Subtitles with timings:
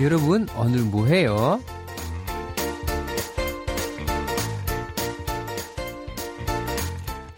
[0.00, 1.60] 여러분, 오늘 뭐해요?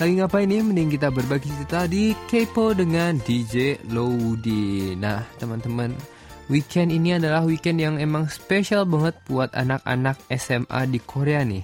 [0.02, 0.66] Lagi ngapain nih?
[0.66, 4.98] Mending kita berbagi cerita di Kepo dengan DJ Lodi.
[4.98, 5.95] Nah, teman-teman,
[6.50, 11.62] weekend ini adalah weekend yang emang spesial banget buat anak-anak SMA di Korea nih.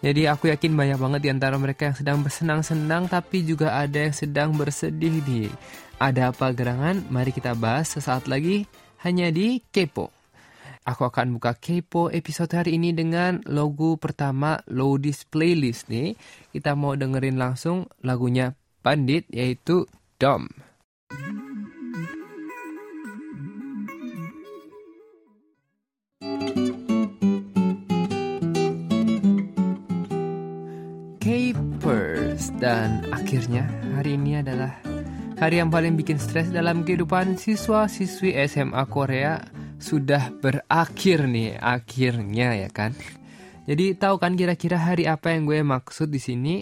[0.00, 4.16] Jadi aku yakin banyak banget di antara mereka yang sedang bersenang-senang tapi juga ada yang
[4.16, 5.52] sedang bersedih nih.
[6.00, 7.04] Ada apa gerangan?
[7.12, 8.64] Mari kita bahas sesaat lagi
[9.04, 10.12] hanya di Kepo.
[10.81, 16.17] Aku akan buka Kepo episode hari ini dengan logo pertama Lodis Playlist nih.
[16.49, 19.85] Kita mau dengerin langsung lagunya Pandit yaitu
[20.17, 20.49] Dom.
[31.21, 34.73] Capers dan akhirnya hari ini adalah
[35.37, 42.69] hari yang paling bikin stres dalam kehidupan siswa-siswi SMA Korea sudah berakhir nih akhirnya ya
[42.69, 42.93] kan.
[43.65, 46.55] Jadi tahu kan kira-kira hari apa yang gue maksud di sini?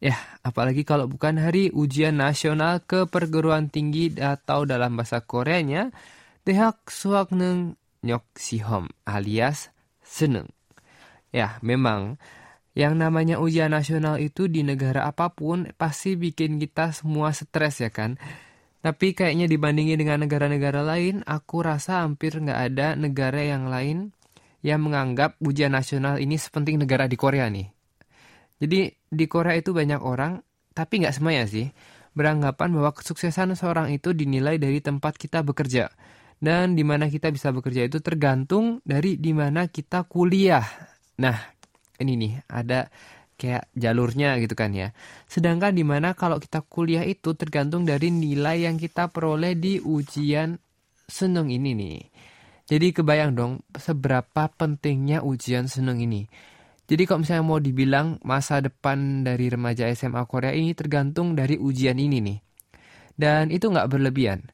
[0.00, 5.92] Ya, apalagi kalau bukan hari ujian nasional ke perguruan tinggi atau dalam bahasa Koreanya
[6.42, 6.88] Dehak
[8.00, 9.68] Nyok Sihom alias
[10.00, 10.48] Seneng.
[11.30, 12.16] Ya, memang
[12.72, 17.92] yang namanya ujian nasional itu di negara apa pun pasti bikin kita semua stres ya
[17.92, 18.16] kan.
[18.80, 24.16] Tapi kayaknya dibandingin dengan negara-negara lain, aku rasa hampir nggak ada negara yang lain
[24.64, 27.68] yang menganggap ujian nasional ini sepenting negara di Korea nih.
[28.60, 30.40] Jadi di Korea itu banyak orang,
[30.72, 31.68] tapi nggak semuanya sih,
[32.16, 35.92] beranggapan bahwa kesuksesan seorang itu dinilai dari tempat kita bekerja.
[36.40, 40.64] Dan di mana kita bisa bekerja itu tergantung dari di mana kita kuliah.
[41.20, 41.36] Nah,
[42.00, 42.88] ini nih ada
[43.40, 44.92] kayak jalurnya gitu kan ya.
[45.24, 50.60] Sedangkan di mana kalau kita kuliah itu tergantung dari nilai yang kita peroleh di ujian
[51.08, 51.98] seneng ini nih.
[52.68, 56.28] Jadi kebayang dong seberapa pentingnya ujian seneng ini.
[56.86, 61.98] Jadi kalau misalnya mau dibilang masa depan dari remaja SMA Korea ini tergantung dari ujian
[61.98, 62.38] ini nih.
[63.18, 64.46] Dan itu nggak berlebihan.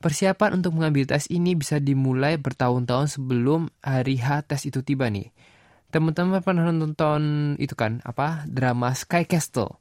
[0.00, 5.32] Persiapan untuk mengambil tes ini bisa dimulai bertahun-tahun sebelum hari H tes itu tiba nih.
[5.96, 9.80] Teman-teman pernah nonton itu kan apa drama Sky Castle.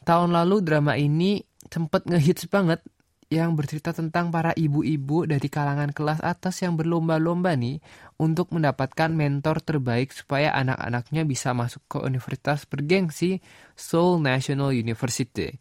[0.00, 2.80] Tahun lalu drama ini sempat ngehits banget
[3.28, 7.84] yang bercerita tentang para ibu-ibu dari kalangan kelas atas yang berlomba-lomba nih
[8.16, 13.44] untuk mendapatkan mentor terbaik supaya anak-anaknya bisa masuk ke universitas bergengsi
[13.76, 15.52] Seoul National University.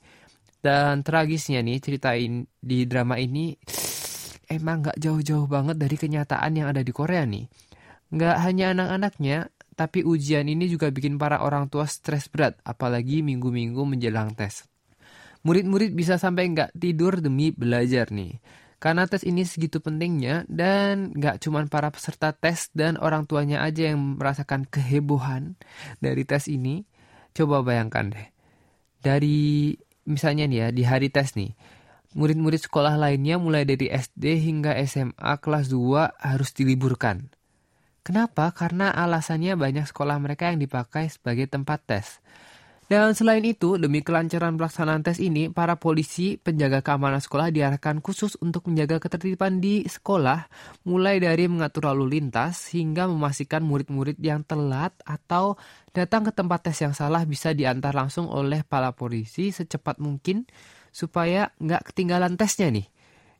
[0.63, 3.51] Dan tragisnya nih ceritain di drama ini
[4.47, 7.43] emang gak jauh-jauh banget dari kenyataan yang ada di Korea nih.
[8.13, 13.83] Gak hanya anak-anaknya, tapi ujian ini juga bikin para orang tua stres berat, apalagi minggu-minggu
[13.83, 14.63] menjelang tes.
[15.45, 18.39] Murid-murid bisa sampai nggak tidur demi belajar nih.
[18.81, 23.91] Karena tes ini segitu pentingnya dan nggak cuma para peserta tes dan orang tuanya aja
[23.91, 25.59] yang merasakan kehebohan
[26.01, 26.87] dari tes ini.
[27.35, 28.27] Coba bayangkan deh.
[29.03, 29.75] Dari
[30.07, 31.53] misalnya nih ya di hari tes nih.
[32.15, 37.27] Murid-murid sekolah lainnya mulai dari SD hingga SMA kelas 2 harus diliburkan.
[38.05, 38.53] Kenapa?
[38.53, 42.21] Karena alasannya banyak sekolah mereka yang dipakai sebagai tempat tes.
[42.85, 48.37] Dan selain itu, demi kelancaran pelaksanaan tes ini, para polisi penjaga keamanan sekolah diarahkan khusus
[48.45, 50.45] untuk menjaga ketertiban di sekolah,
[50.85, 55.57] mulai dari mengatur lalu lintas hingga memastikan murid-murid yang telat atau
[55.97, 60.45] datang ke tempat tes yang salah bisa diantar langsung oleh para polisi secepat mungkin
[60.93, 62.85] supaya nggak ketinggalan tesnya nih.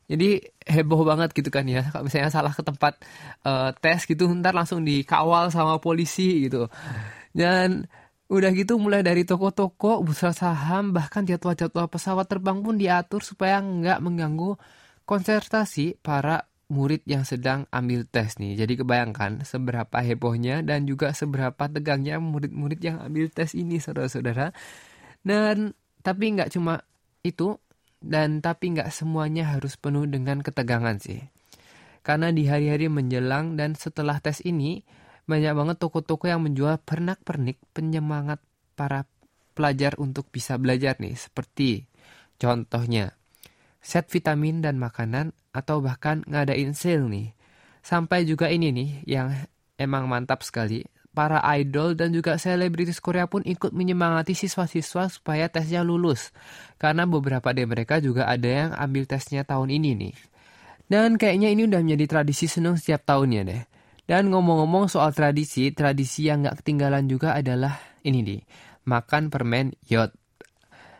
[0.06, 1.86] Jadi heboh banget gitu kan ya.
[1.90, 3.02] Kalau misalnya salah ke tempat
[3.46, 6.70] uh, tes gitu, ntar langsung dikawal sama polisi gitu.
[7.34, 7.90] Dan
[8.26, 14.02] udah gitu mulai dari toko-toko, bursa saham, bahkan jadwal-jadwal pesawat terbang pun diatur supaya nggak
[14.02, 14.58] mengganggu
[15.06, 18.58] konsentrasi para murid yang sedang ambil tes nih.
[18.58, 24.50] Jadi kebayangkan seberapa hebohnya dan juga seberapa tegangnya murid-murid yang ambil tes ini saudara-saudara.
[25.22, 26.82] Dan tapi nggak cuma
[27.22, 27.58] itu,
[28.06, 31.26] dan tapi nggak semuanya harus penuh dengan ketegangan sih.
[32.06, 34.86] Karena di hari-hari menjelang dan setelah tes ini,
[35.26, 38.38] banyak banget toko-toko yang menjual pernak-pernik penyemangat
[38.78, 39.10] para
[39.58, 41.18] pelajar untuk bisa belajar nih.
[41.18, 41.90] Seperti
[42.38, 43.18] contohnya,
[43.82, 47.28] set vitamin dan makanan atau bahkan ngadain sale nih.
[47.82, 49.34] Sampai juga ini nih yang
[49.82, 55.82] emang mantap sekali para idol dan juga selebritis Korea pun ikut menyemangati siswa-siswa supaya tesnya
[55.88, 56.36] lulus.
[56.76, 60.16] Karena beberapa dari mereka juga ada yang ambil tesnya tahun ini nih.
[60.86, 63.62] Dan kayaknya ini udah menjadi tradisi seneng setiap tahunnya deh.
[64.06, 68.42] Dan ngomong-ngomong soal tradisi, tradisi yang gak ketinggalan juga adalah ini nih,
[68.86, 70.14] makan permen yot.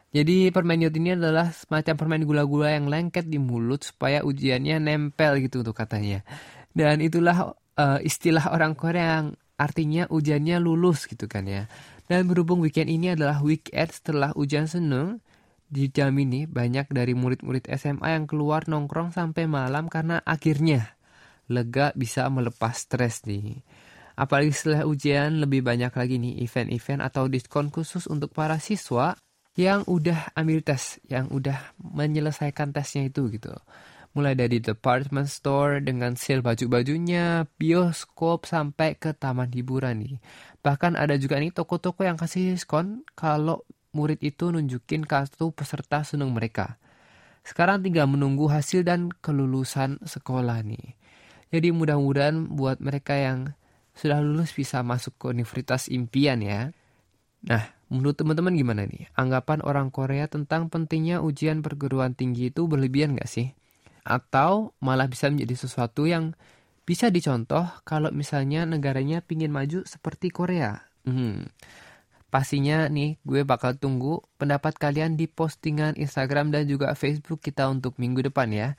[0.10, 5.38] Jadi permen yot ini adalah semacam permen gula-gula yang lengket di mulut supaya ujiannya nempel
[5.44, 6.26] gitu tuh katanya.
[6.74, 11.68] Dan itulah uh, istilah orang Korea yang artinya ujiannya lulus gitu kan ya.
[12.06, 15.20] Dan berhubung weekend ini adalah weekend setelah ujian seneng,
[15.66, 20.94] di jam ini banyak dari murid-murid SMA yang keluar nongkrong sampai malam karena akhirnya
[21.50, 23.66] lega bisa melepas stres nih.
[24.16, 29.18] Apalagi setelah ujian lebih banyak lagi nih event-event atau diskon khusus untuk para siswa
[29.60, 33.52] yang udah ambil tes, yang udah menyelesaikan tesnya itu gitu.
[34.16, 40.16] Mulai dari department store dengan sale baju-bajunya, bioskop sampai ke taman hiburan nih.
[40.64, 46.32] Bahkan ada juga nih toko-toko yang kasih diskon kalau murid itu nunjukin kartu peserta seneng
[46.32, 46.80] mereka.
[47.44, 50.96] Sekarang tinggal menunggu hasil dan kelulusan sekolah nih.
[51.52, 53.52] Jadi mudah-mudahan buat mereka yang
[53.96, 56.72] sudah lulus bisa masuk ke universitas impian ya.
[57.44, 59.12] Nah, menurut teman-teman gimana nih?
[59.16, 63.52] Anggapan orang Korea tentang pentingnya ujian perguruan tinggi itu berlebihan gak sih?
[64.06, 66.38] Atau malah bisa menjadi sesuatu yang
[66.86, 70.86] bisa dicontoh kalau misalnya negaranya pingin maju seperti Korea.
[71.04, 71.50] Hmm.
[72.30, 77.98] Pastinya nih gue bakal tunggu pendapat kalian di postingan Instagram dan juga Facebook kita untuk
[77.98, 78.70] minggu depan ya.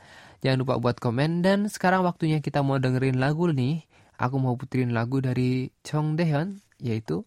[0.45, 3.83] Jangan lupa buat komen dan sekarang waktunya kita mau dengerin lagu nih.
[4.21, 7.25] Aku mau puterin lagu dari Chong Daehyun yaitu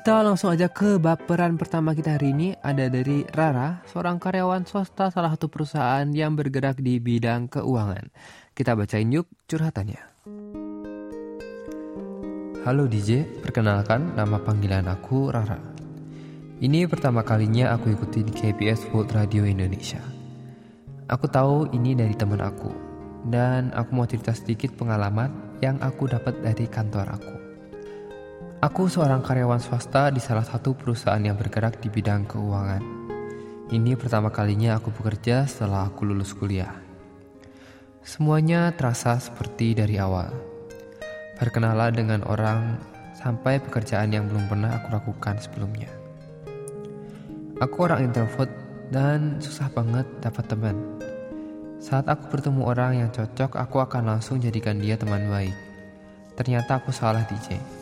[0.00, 5.12] Kita langsung aja ke baperan pertama kita hari ini ada dari Rara, seorang karyawan swasta
[5.12, 8.08] salah satu perusahaan yang bergerak di bidang keuangan.
[8.56, 10.00] Kita bacain yuk curhatannya.
[12.64, 15.60] Halo DJ, perkenalkan nama panggilan aku Rara.
[16.64, 20.00] Ini pertama kalinya aku ikuti di KBS World Radio Indonesia.
[21.12, 22.72] Aku tahu ini dari teman aku,
[23.28, 27.39] dan aku mau cerita sedikit pengalaman yang aku dapat dari kantor aku.
[28.60, 32.84] Aku seorang karyawan swasta di salah satu perusahaan yang bergerak di bidang keuangan.
[33.72, 36.68] Ini pertama kalinya aku bekerja setelah aku lulus kuliah.
[38.04, 40.28] Semuanya terasa seperti dari awal.
[41.40, 42.76] Berkenalan dengan orang
[43.16, 45.88] sampai pekerjaan yang belum pernah aku lakukan sebelumnya.
[47.64, 48.52] Aku orang introvert
[48.92, 50.76] dan susah banget dapat teman.
[51.80, 55.56] Saat aku bertemu orang yang cocok, aku akan langsung jadikan dia teman baik.
[56.36, 57.79] Ternyata aku salah DJ.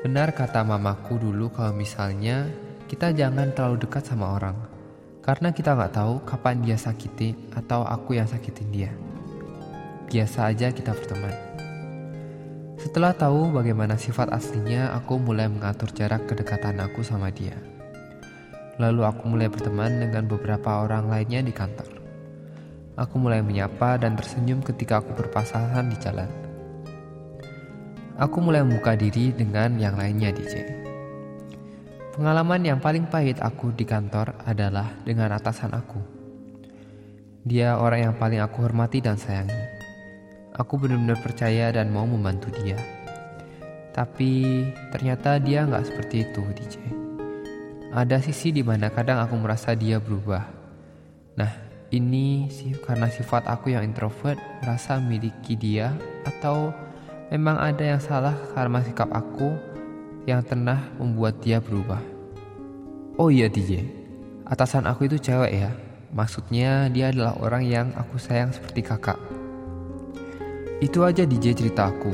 [0.00, 2.48] Benar kata mamaku dulu kalau misalnya
[2.88, 4.56] kita jangan terlalu dekat sama orang.
[5.20, 8.90] Karena kita nggak tahu kapan dia sakiti atau aku yang sakitin dia.
[10.08, 11.36] Biasa aja kita berteman.
[12.80, 17.60] Setelah tahu bagaimana sifat aslinya, aku mulai mengatur jarak kedekatan aku sama dia.
[18.80, 21.92] Lalu aku mulai berteman dengan beberapa orang lainnya di kantor.
[22.96, 26.49] Aku mulai menyapa dan tersenyum ketika aku berpasangan di jalan
[28.20, 30.68] aku mulai membuka diri dengan yang lainnya DJ.
[32.12, 36.20] Pengalaman yang paling pahit aku di kantor adalah dengan atasan aku.
[37.48, 39.56] Dia orang yang paling aku hormati dan sayangi.
[40.52, 42.76] Aku benar-benar percaya dan mau membantu dia.
[43.96, 46.76] Tapi ternyata dia nggak seperti itu DJ.
[47.96, 50.44] Ada sisi di mana kadang aku merasa dia berubah.
[51.40, 51.52] Nah,
[51.88, 55.96] ini sih karena sifat aku yang introvert merasa miliki dia
[56.28, 56.89] atau
[57.30, 59.54] Memang ada yang salah karena sikap aku
[60.26, 62.02] yang pernah membuat dia berubah.
[63.22, 63.86] Oh iya DJ,
[64.50, 65.70] atasan aku itu cewek ya.
[66.10, 69.14] Maksudnya dia adalah orang yang aku sayang seperti kakak.
[70.82, 72.10] Itu aja DJ cerita aku.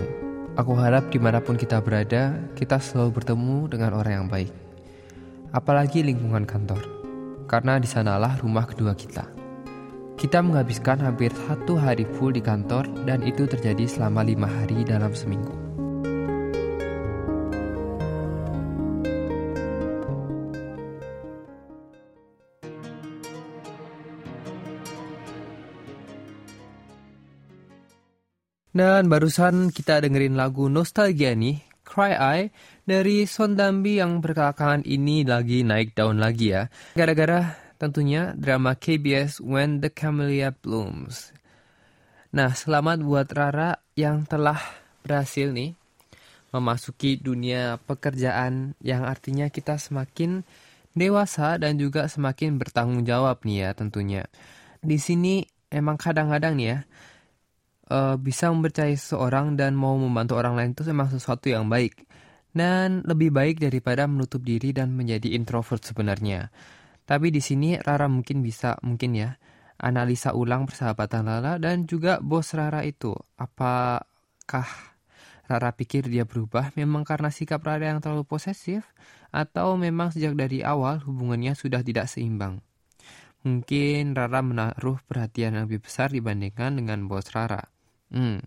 [0.53, 4.53] Aku harap di mana pun kita berada, kita selalu bertemu dengan orang yang baik.
[5.49, 6.85] Apalagi lingkungan kantor.
[7.49, 9.36] Karena di sanalah rumah kedua kita.
[10.17, 15.13] Kita menghabiskan hampir satu hari full di kantor dan itu terjadi selama lima hari dalam
[15.13, 15.53] seminggu.
[28.73, 32.45] Dan barusan kita dengerin lagu Nostalgia nih, Cry Eye,
[32.89, 36.69] dari Sondambi yang berkelakangan ini lagi naik daun lagi ya.
[36.97, 41.33] Gara-gara tentunya drama KBS When the Camellia Blooms.
[42.33, 44.61] Nah, selamat buat Rara yang telah
[45.05, 45.77] berhasil nih
[46.51, 50.45] memasuki dunia pekerjaan yang artinya kita semakin
[50.97, 54.25] dewasa dan juga semakin bertanggung jawab nih ya tentunya.
[54.81, 56.79] Di sini emang kadang-kadang nih ya
[57.93, 62.09] uh, bisa mempercayai seseorang dan mau membantu orang lain itu memang sesuatu yang baik
[62.57, 66.49] dan lebih baik daripada menutup diri dan menjadi introvert sebenarnya.
[67.07, 69.39] Tapi di sini Rara mungkin bisa mungkin ya
[69.79, 73.15] analisa ulang persahabatan Lala dan juga bos Rara itu.
[73.39, 74.69] Apakah
[75.47, 78.83] Rara pikir dia berubah memang karena sikap Rara yang terlalu posesif
[79.31, 82.59] atau memang sejak dari awal hubungannya sudah tidak seimbang?
[83.47, 87.63] Mungkin Rara menaruh perhatian yang lebih besar dibandingkan dengan bos Rara.
[88.11, 88.43] Hmm,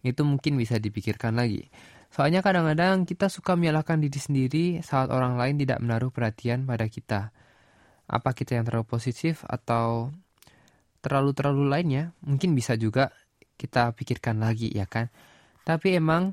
[0.00, 1.68] itu mungkin bisa dipikirkan lagi.
[2.08, 7.36] Soalnya kadang-kadang kita suka menyalahkan diri sendiri saat orang lain tidak menaruh perhatian pada kita.
[8.08, 10.10] Apa kita yang terlalu positif atau
[11.04, 12.16] terlalu-terlalu lainnya?
[12.24, 13.12] Mungkin bisa juga
[13.60, 15.12] kita pikirkan lagi ya kan.
[15.68, 16.32] Tapi emang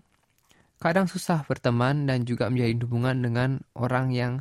[0.79, 4.33] kadang susah berteman dan juga menjalin hubungan dengan orang yang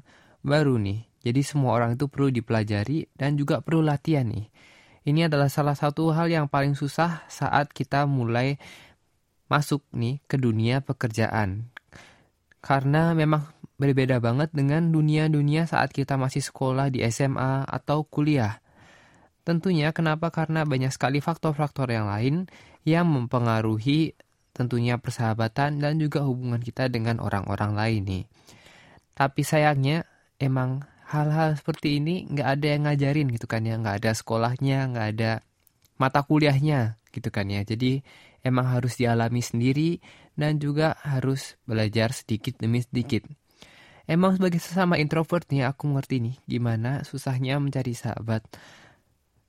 [0.46, 1.02] baru nih.
[1.24, 4.46] Jadi semua orang itu perlu dipelajari dan juga perlu latihan nih.
[5.04, 8.56] Ini adalah salah satu hal yang paling susah saat kita mulai
[9.48, 11.68] masuk nih ke dunia pekerjaan.
[12.64, 13.44] Karena memang
[13.84, 18.64] berbeda banget dengan dunia-dunia saat kita masih sekolah di SMA atau kuliah.
[19.44, 20.32] Tentunya kenapa?
[20.32, 22.48] Karena banyak sekali faktor-faktor yang lain
[22.88, 24.16] yang mempengaruhi
[24.56, 28.24] tentunya persahabatan dan juga hubungan kita dengan orang-orang lain nih.
[29.12, 30.08] Tapi sayangnya
[30.40, 35.06] emang hal-hal seperti ini nggak ada yang ngajarin gitu kan ya, nggak ada sekolahnya, nggak
[35.18, 35.32] ada
[36.00, 37.60] mata kuliahnya gitu kan ya.
[37.68, 38.00] Jadi
[38.40, 40.00] emang harus dialami sendiri
[40.40, 43.28] dan juga harus belajar sedikit demi sedikit.
[44.04, 48.44] Emang sebagai sesama introvert nih aku ngerti nih gimana susahnya mencari sahabat.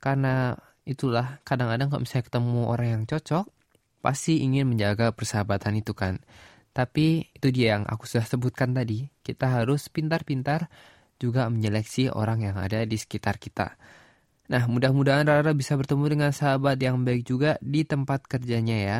[0.00, 0.56] Karena
[0.88, 3.44] itulah kadang-kadang kalau misalnya ketemu orang yang cocok,
[4.00, 6.22] pasti ingin menjaga persahabatan itu kan.
[6.72, 10.68] Tapi itu dia yang aku sudah sebutkan tadi, kita harus pintar-pintar
[11.16, 13.76] juga menyeleksi orang yang ada di sekitar kita.
[14.46, 18.98] Nah, mudah-mudahan Rara bisa bertemu dengan sahabat yang baik juga di tempat kerjanya ya.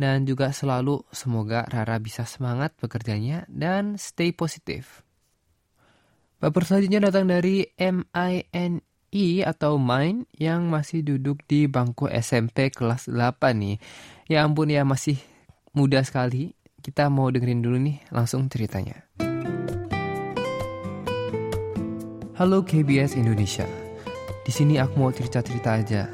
[0.00, 5.04] Dan juga selalu semoga Rara bisa semangat bekerjanya dan stay positif.
[6.40, 13.52] Baper selanjutnya datang dari M-I-N-E atau Mine yang masih duduk di bangku SMP kelas 8
[13.60, 13.76] nih.
[14.24, 15.20] Ya ampun ya masih
[15.76, 16.56] muda sekali.
[16.80, 19.04] Kita mau dengerin dulu nih langsung ceritanya.
[22.40, 23.68] Halo KBS Indonesia.
[24.48, 26.08] Di sini aku mau cerita-cerita aja.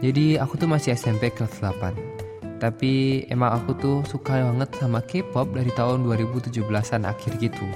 [0.00, 2.17] Jadi aku tuh masih SMP kelas 8.
[2.58, 7.66] Tapi emang aku tuh suka banget sama K-pop dari tahun 2017-an akhir gitu.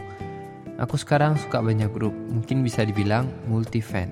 [0.82, 4.10] Aku sekarang suka banyak grup, mungkin bisa dibilang multi fan.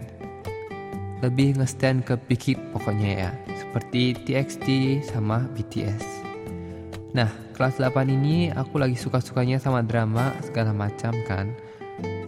[1.21, 4.67] Lebih nge-stand ke Big Hit pokoknya ya, seperti TXT
[5.03, 6.07] sama BTS.
[7.11, 7.27] Nah,
[7.59, 11.51] kelas 8 ini aku lagi suka-sukanya sama drama segala macam kan.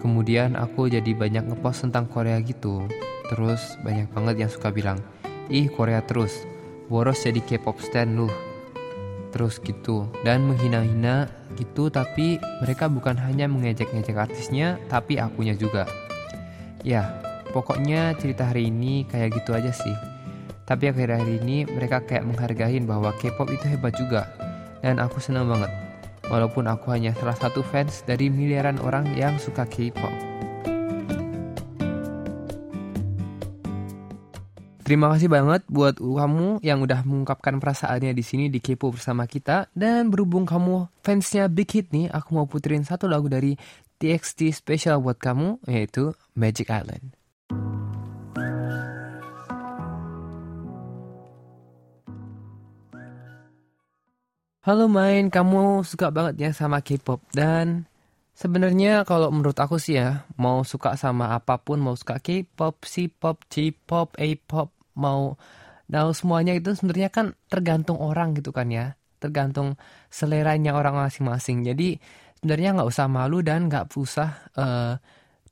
[0.03, 2.91] Kemudian aku jadi banyak ngepost tentang Korea gitu.
[3.31, 4.99] Terus banyak banget yang suka bilang,
[5.47, 6.43] ih Korea terus,
[6.87, 8.29] boros jadi K-pop stand lu.
[9.33, 15.89] Terus gitu, dan menghina-hina gitu tapi mereka bukan hanya mengejek-ngejek artisnya, tapi akunya juga.
[16.83, 17.21] Ya,
[17.53, 19.97] pokoknya cerita hari ini kayak gitu aja sih.
[20.65, 24.29] Tapi akhir hari ini mereka kayak menghargain bahwa K-pop itu hebat juga.
[24.81, 25.71] Dan aku senang banget.
[26.33, 30.32] Walaupun aku hanya salah satu fans dari miliaran orang yang suka K-pop.
[34.83, 39.71] Terima kasih banget buat kamu yang udah mengungkapkan perasaannya di sini di Kepo bersama kita.
[39.79, 43.55] Dan berhubung kamu fansnya Big Hit nih, aku mau puterin satu lagu dari
[44.03, 47.15] TXT spesial buat kamu, yaitu Magic Island.
[54.67, 57.87] Halo main, kamu suka banget ya sama K-pop dan
[58.43, 63.47] Sebenarnya kalau menurut aku sih ya, mau suka sama apa pun, mau suka K-pop, C-pop,
[63.47, 65.39] J-pop, A-pop, mau
[65.87, 68.99] nah semuanya itu sebenarnya kan tergantung orang gitu kan ya.
[69.23, 69.79] Tergantung
[70.11, 71.63] seleranya orang masing-masing.
[71.63, 72.03] Jadi
[72.43, 74.99] sebenarnya nggak usah malu dan nggak usah uh,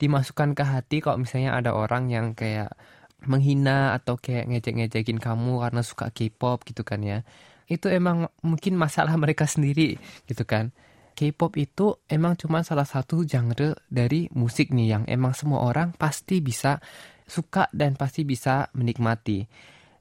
[0.03, 2.75] dimasukkan ke hati kalau misalnya ada orang yang kayak
[3.23, 7.23] menghina atau kayak ngejek-ngejekin kamu karena suka K-pop gitu kan ya.
[7.71, 9.95] Itu emang mungkin masalah mereka sendiri
[10.27, 10.75] gitu kan
[11.21, 16.41] K-pop itu emang cuma salah satu genre dari musik nih yang emang semua orang pasti
[16.41, 16.81] bisa
[17.29, 19.45] suka dan pasti bisa menikmati.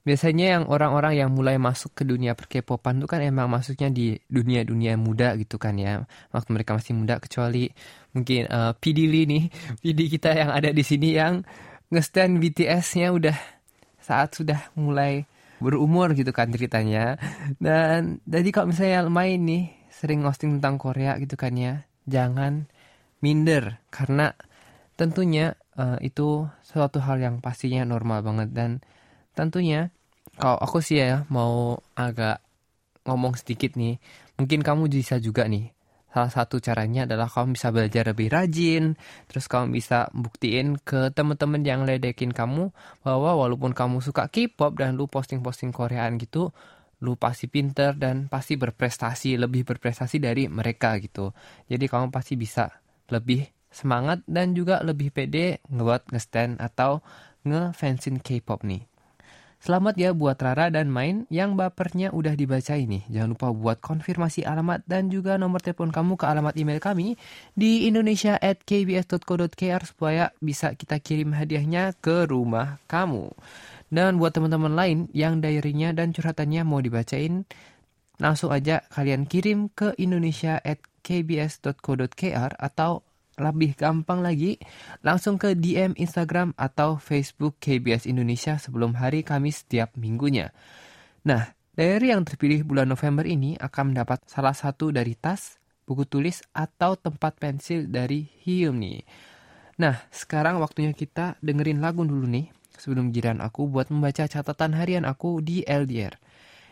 [0.08, 4.96] Biasanya yang orang-orang yang mulai masuk ke dunia perkepopan itu kan emang masuknya di dunia-dunia
[4.96, 6.08] muda gitu kan ya.
[6.32, 7.68] Waktu mereka masih muda kecuali
[8.16, 9.44] mungkin uh, eh, Lee nih,
[9.84, 11.44] PD kita yang ada di sini yang
[11.92, 13.36] ngestan BTS-nya udah
[14.00, 15.28] saat sudah mulai
[15.60, 17.20] berumur gitu kan ceritanya.
[17.60, 22.72] Dan jadi kalau misalnya main nih sering ngosting tentang Korea gitu kan ya, jangan
[23.20, 24.32] minder karena
[24.96, 28.56] tentunya uh, itu suatu hal yang pastinya normal banget.
[28.56, 28.80] Dan
[29.36, 29.92] tentunya
[30.40, 32.40] kalau aku sih ya mau agak
[33.04, 34.00] ngomong sedikit nih
[34.40, 35.76] mungkin kamu bisa juga nih.
[36.10, 38.98] Salah satu caranya adalah kamu bisa belajar lebih rajin,
[39.30, 42.74] terus kamu bisa buktiin ke teman-teman yang ledekin kamu
[43.06, 46.50] bahwa walaupun kamu suka K-pop dan lu posting-posting Koreaan gitu,
[47.00, 51.32] lu pasti pinter dan pasti berprestasi, lebih berprestasi dari mereka gitu.
[51.72, 52.70] Jadi kamu pasti bisa
[53.08, 57.00] lebih semangat dan juga lebih pede ngebuat nge-stand atau
[57.48, 58.90] nge-fansin K-pop nih.
[59.60, 63.04] Selamat ya buat Rara dan Main yang bapernya udah dibaca ini.
[63.12, 67.20] Jangan lupa buat konfirmasi alamat dan juga nomor telepon kamu ke alamat email kami
[67.60, 73.36] di indonesia at kbs.co.kr supaya bisa kita kirim hadiahnya ke rumah kamu.
[73.90, 77.46] Dan buat teman-teman lain yang diary-nya dan curhatannya mau dibacain,
[78.22, 83.02] langsung aja kalian kirim ke indonesia at kbs.co.kr atau
[83.40, 84.60] lebih gampang lagi,
[85.02, 90.52] langsung ke DM Instagram atau Facebook KBS Indonesia sebelum hari Kamis setiap minggunya.
[91.24, 95.56] Nah, diary yang terpilih bulan November ini akan mendapat salah satu dari tas,
[95.88, 99.08] buku tulis, atau tempat pensil dari Hyum nih.
[99.80, 105.04] Nah, sekarang waktunya kita dengerin lagu dulu nih, sebelum jiran aku buat membaca catatan harian
[105.04, 106.16] aku di LDR.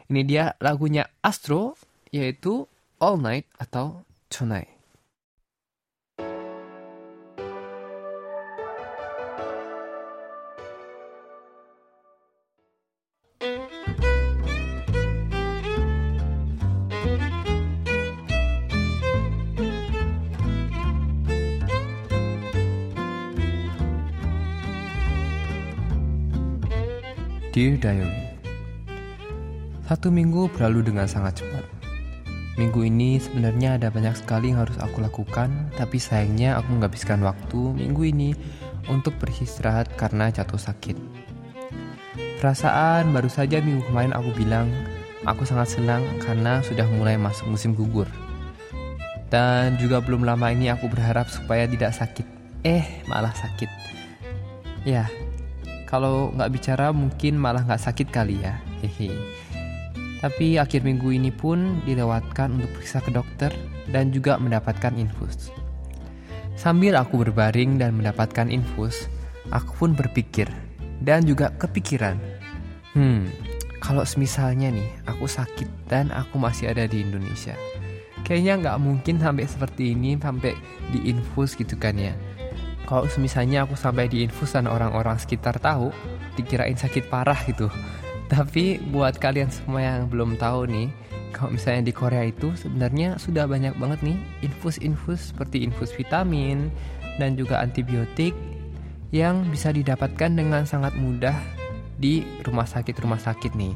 [0.08, 1.76] Ini dia lagunya Astro,
[2.16, 2.66] yaitu
[3.04, 4.77] All Night atau Tonight.
[27.58, 28.38] Dear Diary
[29.90, 31.66] Satu minggu berlalu dengan sangat cepat.
[32.54, 37.58] Minggu ini sebenarnya ada banyak sekali yang harus aku lakukan Tapi sayangnya aku menghabiskan waktu
[37.74, 38.38] minggu ini
[38.94, 41.02] Untuk beristirahat karena jatuh sakit.
[42.38, 44.70] Perasaan baru saja minggu kemarin aku bilang
[45.26, 48.06] Aku sangat senang karena sudah mulai masuk musim gugur.
[49.34, 52.30] Dan juga belum lama ini aku berharap supaya tidak sakit.
[52.62, 53.70] Eh malah sakit.
[54.86, 55.10] Ya
[55.88, 58.60] kalau nggak bicara mungkin malah nggak sakit kali ya.
[58.84, 59.16] Hehe.
[60.20, 63.50] Tapi akhir minggu ini pun dilewatkan untuk periksa ke dokter
[63.88, 65.50] dan juga mendapatkan infus.
[66.60, 69.08] Sambil aku berbaring dan mendapatkan infus,
[69.54, 70.52] aku pun berpikir
[71.00, 72.18] dan juga kepikiran.
[72.98, 73.30] Hmm,
[73.78, 77.54] kalau semisalnya nih aku sakit dan aku masih ada di Indonesia.
[78.26, 80.58] Kayaknya nggak mungkin sampai seperti ini sampai
[80.92, 82.12] diinfus gitu kan ya
[82.88, 85.92] kalau misalnya aku sampai di infus dan orang-orang sekitar tahu,
[86.40, 87.68] dikirain sakit parah gitu.
[88.34, 90.88] Tapi buat kalian semua yang belum tahu nih,
[91.36, 96.72] kalau misalnya di Korea itu sebenarnya sudah banyak banget nih infus-infus seperti infus vitamin
[97.20, 98.32] dan juga antibiotik
[99.12, 101.36] yang bisa didapatkan dengan sangat mudah
[102.00, 103.76] di rumah sakit-rumah sakit nih.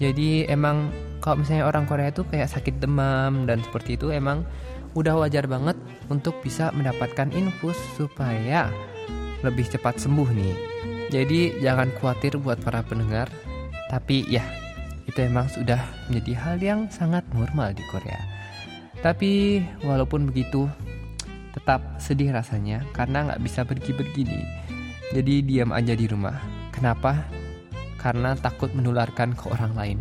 [0.00, 0.88] Jadi emang
[1.20, 4.48] kalau misalnya orang Korea itu kayak sakit demam dan seperti itu emang
[4.94, 5.78] udah wajar banget
[6.10, 8.70] untuk bisa mendapatkan infus supaya
[9.46, 10.56] lebih cepat sembuh nih.
[11.10, 13.26] Jadi jangan khawatir buat para pendengar,
[13.90, 14.46] tapi ya
[15.10, 18.20] itu emang sudah menjadi hal yang sangat normal di Korea.
[19.02, 20.70] Tapi walaupun begitu,
[21.50, 24.46] tetap sedih rasanya karena nggak bisa pergi-pergi nih.
[25.10, 26.38] Jadi diam aja di rumah.
[26.70, 27.26] Kenapa?
[27.98, 29.98] Karena takut menularkan ke orang lain.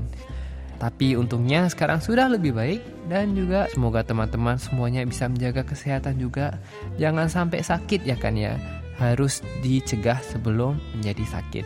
[0.79, 2.79] Tapi untungnya sekarang sudah lebih baik
[3.11, 6.55] dan juga semoga teman-teman semuanya bisa menjaga kesehatan juga.
[6.95, 8.55] Jangan sampai sakit ya kan ya.
[8.95, 11.65] Harus dicegah sebelum menjadi sakit.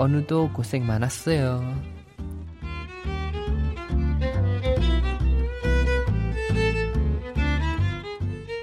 [0.00, 1.60] Onuto kuseng manaseo.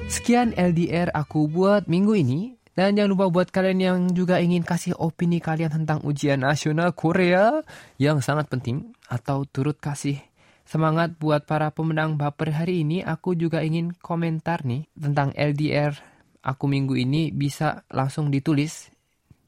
[0.09, 2.58] Sekian LDR aku buat minggu ini.
[2.77, 7.59] Dan jangan lupa buat kalian yang juga ingin kasih opini kalian tentang ujian nasional Korea
[7.99, 10.21] yang sangat penting atau turut kasih
[10.69, 15.97] semangat buat para pemenang baper hari ini, aku juga ingin komentar nih tentang LDR
[16.43, 18.87] aku minggu ini bisa langsung ditulis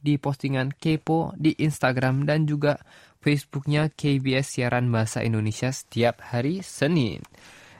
[0.02, 2.82] di postingan Kepo di Instagram dan juga
[3.22, 7.22] Facebooknya KBS Siaran Bahasa Indonesia setiap hari Senin.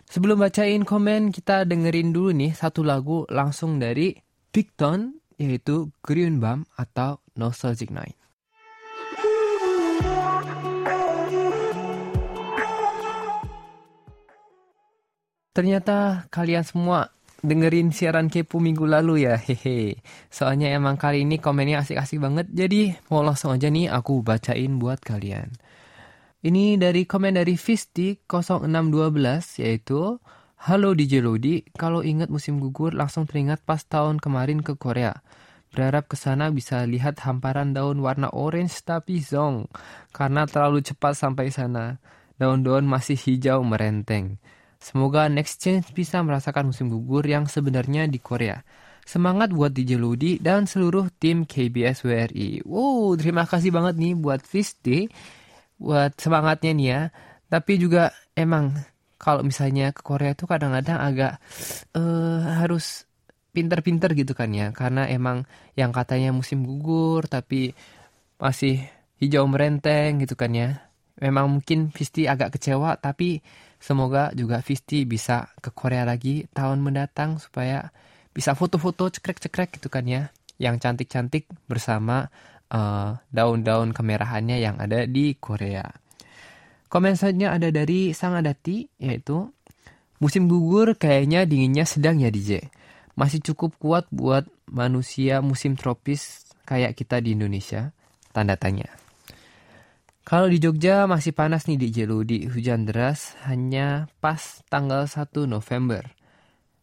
[0.06, 4.14] Sebelum bacain komen, kita dengerin dulu nih satu lagu langsung dari
[4.52, 8.14] Big Ton yaitu Green Bum atau Nostalgic Night.
[15.52, 17.12] Ternyata kalian semua
[17.44, 20.00] dengerin siaran Kepo minggu lalu ya, hehe.
[20.32, 25.04] Soalnya emang kali ini komennya asik-asik banget, jadi mau langsung aja nih aku bacain buat
[25.04, 25.52] kalian.
[26.42, 30.18] Ini dari komen dari Fisti 0612 yaitu
[30.62, 35.26] Halo DJ Lodi, kalau ingat musim gugur langsung teringat pas tahun kemarin ke Korea.
[35.74, 39.66] Berharap ke sana bisa lihat hamparan daun warna orange tapi zong,
[40.14, 41.98] karena terlalu cepat sampai sana.
[42.38, 44.38] Daun-daun masih hijau merenteng.
[44.78, 48.62] Semoga Next Change bisa merasakan musim gugur yang sebenarnya di Korea.
[49.02, 52.70] Semangat buat DJ Ludi dan seluruh tim KBS WRI.
[52.70, 55.10] Wow, terima kasih banget nih buat Fisti,
[55.82, 57.02] buat semangatnya nih ya.
[57.50, 58.91] Tapi juga emang
[59.22, 61.38] kalau misalnya ke Korea itu kadang-kadang agak
[61.94, 63.06] uh, harus
[63.54, 64.74] pinter-pinter gitu kan ya.
[64.74, 65.46] Karena emang
[65.78, 67.78] yang katanya musim gugur tapi
[68.42, 68.82] masih
[69.22, 70.90] hijau merenteng gitu kan ya.
[71.22, 73.46] Memang mungkin Fisti agak kecewa tapi
[73.82, 77.90] Semoga juga Visti bisa ke Korea lagi tahun mendatang supaya
[78.30, 80.30] bisa foto-foto cekrek-cekrek gitu kan ya.
[80.62, 82.30] Yang cantik-cantik bersama
[82.70, 85.90] daun eh, daun-daun kemerahannya yang ada di Korea.
[86.92, 89.48] Komen selanjutnya ada dari Sang Adati yaitu
[90.20, 92.68] musim gugur kayaknya dinginnya sedang ya DJ.
[93.16, 97.96] Masih cukup kuat buat manusia musim tropis kayak kita di Indonesia?
[98.36, 98.92] Tanda tanya.
[100.28, 106.12] Kalau di Jogja masih panas nih di Jeludi, hujan deras hanya pas tanggal 1 November.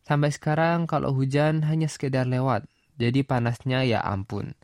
[0.08, 2.64] Sampai sekarang kalau hujan hanya sekedar lewat,
[2.96, 4.56] jadi panasnya ya ampun.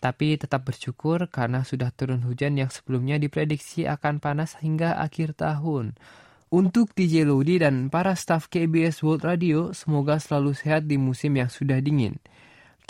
[0.00, 5.92] Tapi tetap bersyukur karena sudah turun hujan yang sebelumnya diprediksi akan panas hingga akhir tahun.
[6.50, 11.46] Untuk DJ Lodi dan para staf KBS World Radio, semoga selalu sehat di musim yang
[11.46, 12.18] sudah dingin.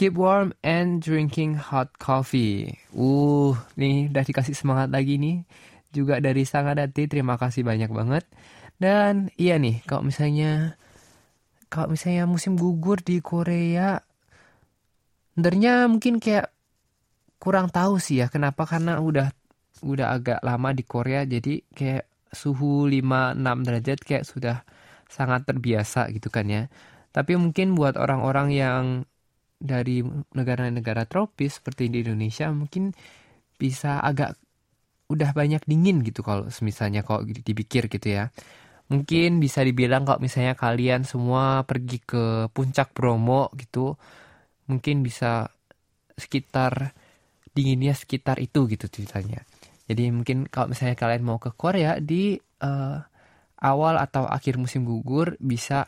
[0.00, 2.78] Keep warm and drinking hot coffee.
[2.94, 5.44] Uh, nih udah dikasih semangat lagi nih.
[5.92, 8.24] Juga dari Sangadati, terima kasih banyak banget.
[8.80, 10.80] Dan iya nih, kalau misalnya
[11.68, 14.00] kalau misalnya musim gugur di Korea,
[15.36, 16.48] sebenarnya mungkin kayak
[17.40, 19.32] kurang tahu sih ya kenapa karena udah
[19.80, 24.62] udah agak lama di Korea jadi kayak suhu 5 6 derajat kayak sudah
[25.10, 26.62] sangat terbiasa gitu kan ya.
[27.10, 28.84] Tapi mungkin buat orang-orang yang
[29.60, 30.00] dari
[30.32, 32.94] negara-negara tropis seperti di Indonesia mungkin
[33.60, 34.38] bisa agak
[35.10, 38.30] udah banyak dingin gitu kalau misalnya kalau dipikir gitu ya.
[38.90, 43.94] Mungkin bisa dibilang kalau misalnya kalian semua pergi ke puncak Bromo gitu,
[44.66, 45.46] mungkin bisa
[46.18, 46.94] sekitar
[47.54, 49.42] dinginnya sekitar itu gitu ceritanya.
[49.90, 52.98] Jadi mungkin kalau misalnya kalian mau ke Korea di uh,
[53.60, 55.84] awal atau akhir musim gugur bisa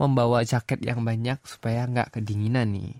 [0.00, 2.96] membawa jaket yang banyak supaya nggak kedinginan nih.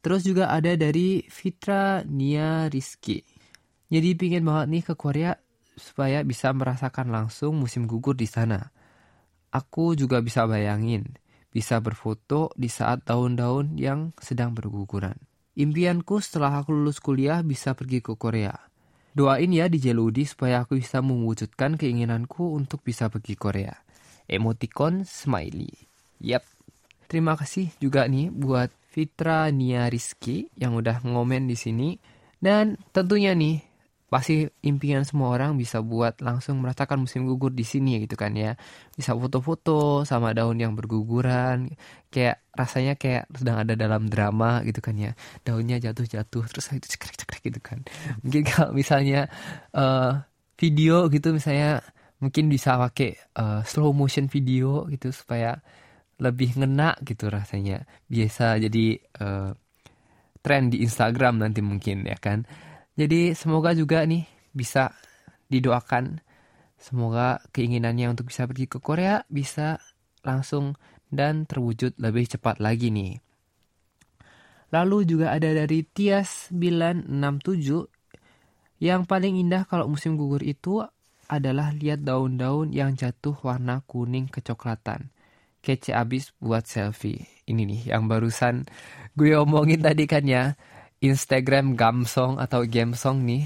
[0.00, 3.20] Terus juga ada dari Fitra Nia Rizky.
[3.90, 5.34] Jadi pingin banget nih ke Korea
[5.74, 8.70] supaya bisa merasakan langsung musim gugur di sana.
[9.50, 11.18] Aku juga bisa bayangin,
[11.50, 15.25] bisa berfoto di saat daun-daun yang sedang berguguran.
[15.56, 18.52] Impianku setelah aku lulus kuliah bisa pergi ke Korea.
[19.16, 23.72] Doain ya di Jeludi supaya aku bisa mewujudkan keinginanku untuk bisa pergi Korea.
[24.28, 25.72] Emoticon smiley.
[26.20, 26.44] Yap.
[27.08, 31.96] Terima kasih juga nih buat Fitra Nia Rizky yang udah ngomen di sini.
[32.36, 33.64] Dan tentunya nih,
[34.06, 38.54] pasti impian semua orang bisa buat langsung merasakan musim gugur di sini gitu kan ya.
[38.94, 41.74] Bisa foto-foto sama daun yang berguguran.
[42.10, 45.12] Kayak rasanya kayak sedang ada dalam drama gitu kan ya.
[45.42, 47.82] Daunnya jatuh-jatuh terus itu cekrek-cekrek gitu kan.
[48.22, 49.26] Mungkin kalau misalnya
[49.74, 50.22] uh,
[50.56, 51.84] video gitu misalnya
[52.16, 55.60] mungkin bisa pakai uh, slow motion video gitu supaya
[56.16, 58.86] lebih ngena gitu rasanya biasa jadi
[59.20, 59.52] uh,
[60.40, 62.48] tren di Instagram nanti mungkin ya kan
[62.96, 64.24] jadi semoga juga nih
[64.56, 64.96] bisa
[65.52, 66.24] didoakan
[66.76, 69.78] semoga keinginannya untuk bisa pergi ke Korea bisa
[70.26, 70.74] langsung
[71.12, 73.22] dan terwujud lebih cepat lagi nih
[74.74, 80.84] lalu juga ada dari Tias 967 yang paling indah kalau musim gugur itu
[81.26, 85.08] adalah lihat daun-daun yang jatuh warna kuning kecoklatan
[85.66, 87.26] kece abis buat selfie.
[87.50, 88.70] Ini nih yang barusan
[89.18, 90.54] gue omongin tadi kan ya.
[91.02, 93.44] Instagram Gamsong atau Gamsong nih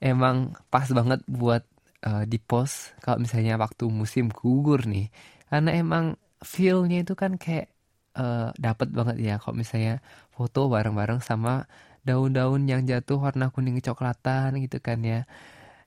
[0.00, 1.62] emang pas banget buat
[2.04, 5.08] uh, di post kalau misalnya waktu musim gugur nih.
[5.48, 6.04] Karena emang
[6.42, 7.72] feelnya itu kan kayak
[8.18, 10.00] uh, dapet banget ya kalau misalnya
[10.32, 11.68] foto bareng-bareng sama
[12.06, 15.20] daun-daun yang jatuh warna kuning kecoklatan gitu kan ya.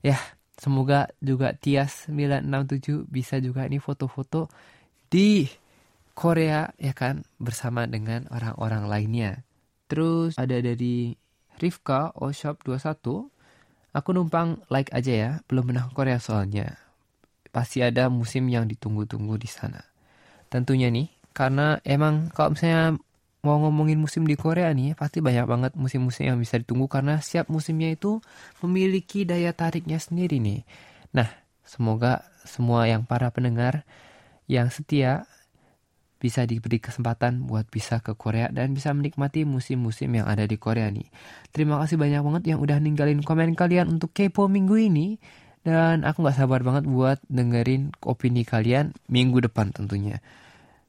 [0.00, 0.16] Ya,
[0.56, 4.48] semoga juga Tias 967 bisa juga ini foto-foto
[5.12, 5.48] di
[6.16, 9.32] Korea ya kan bersama dengan orang-orang lainnya.
[9.90, 11.18] Terus ada dari
[11.58, 13.26] Rifka Oshop 21.
[13.90, 16.78] Aku numpang like aja ya, belum pernah Korea soalnya.
[17.50, 19.82] Pasti ada musim yang ditunggu-tunggu di sana.
[20.46, 22.94] Tentunya nih, karena emang kalau misalnya
[23.42, 27.50] mau ngomongin musim di Korea nih, pasti banyak banget musim-musim yang bisa ditunggu karena setiap
[27.50, 28.22] musimnya itu
[28.62, 30.62] memiliki daya tariknya sendiri nih.
[31.10, 31.26] Nah,
[31.66, 33.82] semoga semua yang para pendengar
[34.46, 35.26] yang setia
[36.20, 40.92] bisa diberi kesempatan buat bisa ke Korea dan bisa menikmati musim-musim yang ada di Korea
[40.92, 41.08] nih.
[41.50, 45.16] Terima kasih banyak banget yang udah ninggalin komen kalian untuk Kepo minggu ini.
[45.60, 50.24] Dan aku gak sabar banget buat dengerin opini kalian minggu depan tentunya.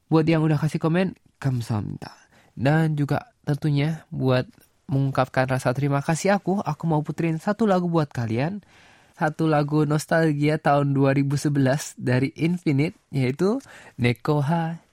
[0.08, 2.12] Buat yang udah kasih komen, kamsahamnida.
[2.56, 4.48] Dan juga tentunya buat
[4.88, 8.64] mengungkapkan rasa terima kasih aku, aku mau puterin satu lagu buat kalian.
[9.12, 11.52] Satu lagu nostalgia tahun 2011
[12.00, 13.60] dari Infinite, yaitu
[14.00, 14.40] Neko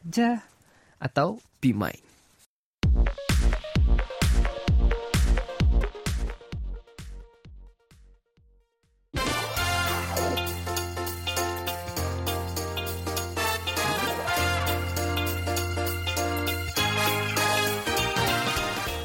[0.10, 0.42] Haja
[0.98, 2.02] atau Be Mine.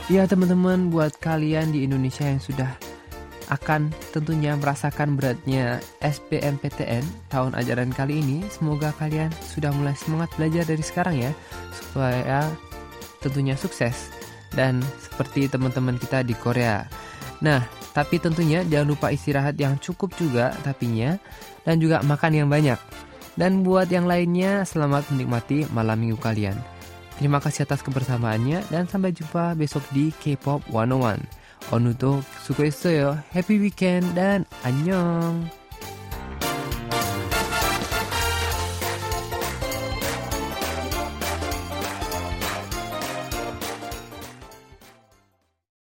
[0.08, 2.80] Ya teman-teman buat kalian di Indonesia yang sudah
[3.52, 8.44] akan tentunya merasakan beratnya SBMPTN tahun ajaran kali ini.
[8.48, 11.32] Semoga kalian sudah mulai semangat belajar dari sekarang ya
[11.72, 12.48] Supaya
[13.20, 14.12] tentunya sukses.
[14.54, 16.86] Dan seperti teman-teman kita di Korea.
[17.42, 21.14] Nah tapi tentunya jangan lupa istirahat yang cukup juga tapinya
[21.62, 22.78] Dan juga makan yang banyak.
[23.34, 26.54] Dan buat yang lainnya selamat menikmati malam minggu kalian.
[27.14, 31.43] Terima kasih atas kebersamaannya dan sampai jumpa besok di K-pop 101.
[31.70, 33.18] 어느덧 수고했어요.
[33.34, 35.63] 해피 위켄드 안녕.